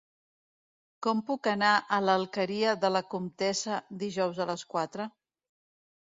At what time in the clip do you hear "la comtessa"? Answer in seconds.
2.93-3.77